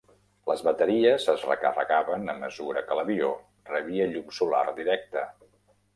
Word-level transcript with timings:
Les 0.51 0.61
bateries 0.67 1.27
es 1.33 1.43
recarregaven 1.49 2.25
a 2.35 2.35
mesura 2.45 2.85
que 2.89 2.97
l"avió 2.97 3.29
rebia 3.75 4.09
llum 4.15 4.37
solar 4.39 4.67
directa. 4.83 5.29